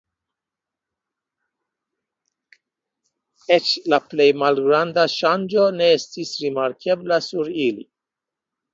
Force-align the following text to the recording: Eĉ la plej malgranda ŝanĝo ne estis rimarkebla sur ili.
Eĉ 3.59 3.69
la 3.95 4.01
plej 4.09 4.29
malgranda 4.47 5.07
ŝanĝo 5.19 5.69
ne 5.79 5.93
estis 6.01 6.35
rimarkebla 6.45 7.25
sur 7.31 7.57
ili. 7.71 7.91